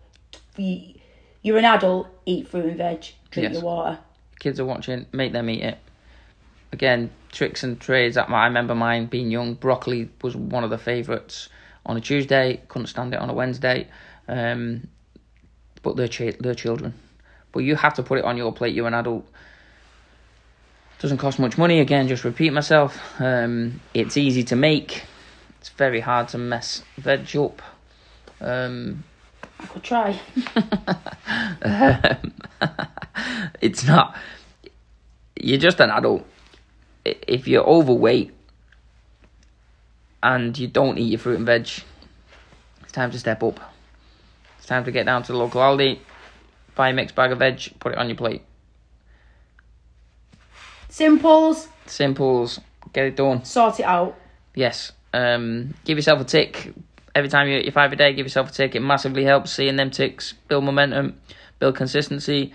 You- 0.57 0.95
You're 1.41 1.57
an 1.57 1.65
adult. 1.65 2.07
Eat 2.25 2.47
fruit 2.47 2.65
and 2.65 2.77
veg. 2.77 3.05
Drink 3.31 3.45
Yes. 3.49 3.53
your 3.53 3.63
water. 3.63 3.99
kids 4.39 4.59
are 4.59 4.65
watching, 4.65 5.05
make 5.11 5.31
them 5.33 5.49
eat 5.49 5.61
it. 5.63 5.77
Again, 6.73 7.09
tricks 7.31 7.63
and 7.63 7.79
trades. 7.79 8.15
That 8.15 8.29
I 8.29 8.45
remember 8.45 8.75
mine 8.75 9.05
being 9.07 9.31
young. 9.31 9.55
Broccoli 9.55 10.09
was 10.21 10.35
one 10.35 10.63
of 10.63 10.69
the 10.69 10.77
favourites 10.77 11.49
on 11.85 11.97
a 11.97 12.01
Tuesday. 12.01 12.61
Couldn't 12.67 12.87
stand 12.87 13.13
it 13.13 13.19
on 13.19 13.29
a 13.29 13.33
Wednesday. 13.33 13.87
Um, 14.27 14.87
but 15.81 15.95
they're 15.95 16.07
chi- 16.07 16.35
they're 16.39 16.53
children. 16.55 16.93
But 17.51 17.59
you 17.59 17.75
have 17.75 17.93
to 17.95 18.03
put 18.03 18.19
it 18.19 18.25
on 18.25 18.37
your 18.37 18.51
plate. 18.53 18.73
You're 18.75 18.87
an 18.87 18.93
adult. 18.93 19.25
Doesn't 20.99 21.17
cost 21.17 21.39
much 21.39 21.57
money. 21.57 21.79
Again, 21.79 22.07
just 22.07 22.23
repeat 22.23 22.53
myself. 22.53 22.99
Um, 23.19 23.81
it's 23.93 24.17
easy 24.17 24.43
to 24.45 24.55
make. 24.55 25.03
It's 25.59 25.69
very 25.69 25.99
hard 25.99 26.27
to 26.29 26.37
mess 26.37 26.83
veg 26.97 27.35
up. 27.35 27.61
Um, 28.39 29.03
I 29.59 29.65
could 29.65 29.83
try. 29.83 30.19
it's 33.61 33.85
not. 33.85 34.15
You're 35.35 35.59
just 35.59 35.79
an 35.79 35.89
adult. 35.89 36.25
If 37.03 37.47
you're 37.47 37.63
overweight, 37.63 38.31
and 40.23 40.57
you 40.57 40.67
don't 40.67 40.97
eat 40.97 41.11
your 41.11 41.19
fruit 41.19 41.37
and 41.37 41.45
veg, 41.45 41.67
it's 42.81 42.91
time 42.91 43.11
to 43.11 43.19
step 43.19 43.43
up. 43.43 43.59
It's 44.57 44.67
time 44.67 44.83
to 44.85 44.91
get 44.91 45.05
down 45.05 45.23
to 45.23 45.31
the 45.31 45.37
local 45.37 45.61
Aldi, 45.61 45.99
buy 46.81 46.89
a 46.89 46.93
mixed 46.93 47.13
bag 47.13 47.31
of 47.31 47.37
veg, 47.37 47.61
put 47.79 47.91
it 47.91 47.99
on 47.99 48.09
your 48.09 48.17
plate. 48.17 48.41
Simples, 50.89 51.67
Simples, 51.85 52.59
get 52.91 53.05
it 53.05 53.15
done. 53.15 53.45
sort 53.45 53.79
it 53.79 53.83
out. 53.83 54.17
Yes. 54.55 54.91
Um, 55.13 55.75
give 55.85 55.99
yourself 55.99 56.21
a 56.21 56.23
tick 56.23 56.73
every 57.13 57.29
time 57.29 57.47
you 57.47 57.57
eat 57.59 57.65
your 57.65 57.71
five 57.71 57.93
a 57.93 57.95
day. 57.95 58.13
Give 58.13 58.25
yourself 58.25 58.49
a 58.49 58.51
tick. 58.51 58.73
It 58.73 58.79
massively 58.79 59.23
helps 59.23 59.51
seeing 59.51 59.75
them 59.75 59.91
ticks 59.91 60.33
build 60.47 60.63
momentum, 60.63 61.19
build 61.59 61.75
consistency, 61.75 62.51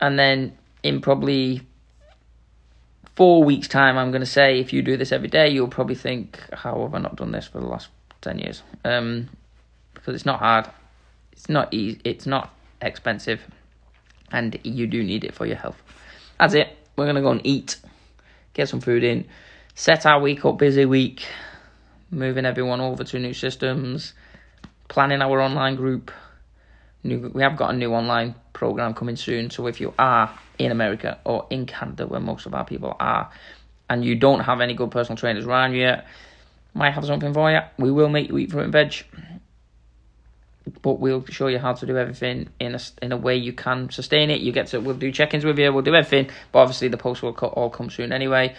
and 0.00 0.18
then 0.18 0.56
in 0.82 1.02
probably 1.02 1.60
four 3.14 3.44
weeks' 3.44 3.68
time, 3.68 3.98
I'm 3.98 4.10
going 4.10 4.22
to 4.22 4.26
say 4.26 4.58
if 4.58 4.72
you 4.72 4.80
do 4.80 4.96
this 4.96 5.12
every 5.12 5.28
day, 5.28 5.50
you'll 5.50 5.68
probably 5.68 5.96
think, 5.96 6.40
"How 6.54 6.80
have 6.80 6.94
I 6.94 6.98
not 6.98 7.16
done 7.16 7.32
this 7.32 7.46
for 7.46 7.60
the 7.60 7.66
last 7.66 7.90
ten 8.22 8.38
years?" 8.38 8.62
Um, 8.86 9.28
because 9.92 10.14
it's 10.14 10.24
not 10.24 10.38
hard, 10.38 10.66
it's 11.32 11.50
not 11.50 11.74
easy, 11.74 12.00
it's 12.04 12.24
not 12.26 12.54
expensive, 12.82 13.46
and 14.32 14.58
you 14.64 14.86
do 14.86 15.02
need 15.02 15.24
it 15.24 15.34
for 15.34 15.46
your 15.46 15.56
health. 15.56 15.80
That's 16.38 16.54
it. 16.54 16.76
We're 16.96 17.06
gonna 17.06 17.22
go 17.22 17.30
and 17.30 17.40
eat, 17.44 17.78
get 18.54 18.68
some 18.68 18.80
food 18.80 19.04
in, 19.04 19.26
set 19.74 20.06
our 20.06 20.20
week 20.20 20.44
up, 20.44 20.58
busy 20.58 20.84
week, 20.84 21.24
moving 22.10 22.44
everyone 22.44 22.80
over 22.80 23.04
to 23.04 23.18
new 23.18 23.34
systems, 23.34 24.14
planning 24.88 25.22
our 25.22 25.40
online 25.40 25.76
group. 25.76 26.10
New, 27.02 27.30
we 27.32 27.42
have 27.42 27.56
got 27.56 27.70
a 27.70 27.76
new 27.76 27.94
online 27.94 28.34
program 28.52 28.92
coming 28.92 29.16
soon. 29.16 29.48
So 29.48 29.66
if 29.66 29.80
you 29.80 29.94
are 29.98 30.38
in 30.58 30.70
America 30.70 31.18
or 31.24 31.46
in 31.48 31.64
Canada, 31.64 32.06
where 32.06 32.20
most 32.20 32.44
of 32.44 32.54
our 32.54 32.64
people 32.64 32.94
are, 33.00 33.30
and 33.88 34.04
you 34.04 34.14
don't 34.14 34.40
have 34.40 34.60
any 34.60 34.74
good 34.74 34.90
personal 34.90 35.16
trainers 35.16 35.46
around 35.46 35.72
you 35.72 35.80
yet, 35.80 36.06
might 36.74 36.90
have 36.90 37.04
something 37.04 37.32
for 37.32 37.50
you. 37.50 37.60
We 37.78 37.90
will 37.90 38.08
make 38.08 38.28
you 38.28 38.38
eat 38.38 38.50
fruit 38.50 38.64
and 38.64 38.72
veg, 38.72 38.94
but 40.82 41.00
we'll 41.00 41.24
show 41.26 41.46
you 41.46 41.58
how 41.58 41.72
to 41.72 41.86
do 41.86 41.96
everything 41.96 42.48
in 42.58 42.74
a 42.74 42.80
in 43.02 43.12
a 43.12 43.16
way 43.16 43.36
you 43.36 43.52
can 43.52 43.90
sustain 43.90 44.30
it. 44.30 44.40
You 44.40 44.52
get 44.52 44.68
to 44.68 44.80
we'll 44.80 44.96
do 44.96 45.10
check-ins 45.10 45.44
with 45.44 45.58
you. 45.58 45.72
We'll 45.72 45.82
do 45.82 45.94
everything, 45.94 46.32
but 46.52 46.60
obviously 46.60 46.88
the 46.88 46.96
post 46.96 47.22
will 47.22 47.32
all 47.32 47.70
come 47.70 47.90
soon 47.90 48.12
anyway. 48.12 48.54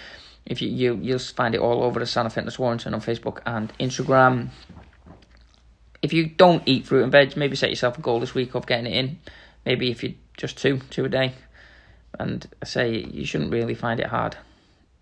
If 0.45 0.61
you 0.61 0.69
you 0.69 0.99
you'll 1.01 1.19
find 1.19 1.55
it 1.55 1.61
all 1.61 1.83
over 1.83 1.99
the 1.99 2.05
Sana 2.05 2.29
Fitness 2.29 2.57
Warrington 2.57 2.93
on 2.93 3.01
Facebook 3.01 3.41
and 3.45 3.71
Instagram. 3.79 4.49
If 6.01 6.13
you 6.13 6.25
don't 6.25 6.63
eat 6.65 6.87
fruit 6.87 7.03
and 7.03 7.11
veg, 7.11 7.37
maybe 7.37 7.55
set 7.55 7.69
yourself 7.69 7.97
a 7.97 8.01
goal 8.01 8.19
this 8.19 8.33
week 8.33 8.55
of 8.55 8.65
getting 8.65 8.91
it 8.91 8.97
in. 8.97 9.19
Maybe 9.65 9.91
if 9.91 10.03
you 10.03 10.15
just 10.35 10.57
two 10.57 10.79
two 10.89 11.05
a 11.05 11.09
day, 11.09 11.33
and 12.19 12.47
I 12.61 12.65
say 12.65 12.95
you 12.95 13.25
shouldn't 13.25 13.51
really 13.51 13.75
find 13.75 13.99
it 13.99 14.07
hard 14.07 14.35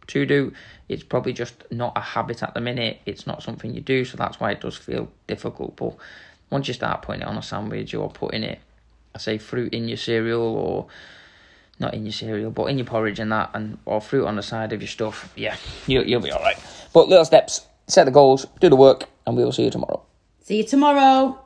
to 0.08 0.26
do. 0.26 0.52
It's 0.90 1.04
probably 1.04 1.34
just 1.34 1.72
not 1.72 1.94
a 1.96 2.02
habit 2.02 2.44
at 2.44 2.54
the 2.54 2.62
minute. 2.62 3.00
It's 3.06 3.26
not 3.26 3.44
something 3.44 3.74
you 3.74 3.82
do, 3.82 4.04
so 4.04 4.18
that's 4.18 4.40
why 4.40 4.52
it 4.52 4.60
does 4.60 4.76
feel 4.76 5.10
difficult. 5.28 5.78
But 5.78 5.96
once 6.50 6.68
you 6.68 6.74
start 6.74 7.02
putting 7.02 7.22
it 7.22 7.28
on 7.28 7.38
a 7.38 7.44
sandwich 7.44 7.94
or 7.94 8.10
putting 8.10 8.44
it, 8.44 8.60
I 9.16 9.18
say 9.20 9.38
fruit 9.38 9.74
in 9.74 9.88
your 9.88 9.98
cereal 9.98 10.42
or 10.42 10.88
not 11.80 11.94
in 11.94 12.06
your 12.06 12.14
cereal, 12.14 12.52
but 12.52 12.66
in 12.66 12.78
your 12.78 12.86
porridge 12.86 13.20
and 13.20 13.32
that, 13.32 13.52
and 13.54 13.78
or 13.86 14.02
fruit 14.02 14.26
on 14.26 14.36
the 14.36 14.44
side 14.44 14.74
of 14.74 14.82
your 14.82 14.88
stuff, 14.88 15.32
yeah, 15.36 15.56
you, 15.88 16.02
you'll 16.02 16.22
be 16.22 16.32
all 16.32 16.42
right. 16.42 16.58
But 16.94 17.08
little 17.08 17.26
steps, 17.26 17.66
set 17.88 18.04
the 18.06 18.12
goals, 18.12 18.46
do 18.60 18.70
the 18.70 18.76
work, 18.76 19.06
and 19.26 19.38
we 19.38 19.44
will 19.44 19.52
see 19.52 19.64
you 19.64 19.72
tomorrow. 19.72 20.02
See 20.42 20.58
you 20.58 20.64
tomorrow. 20.64 21.40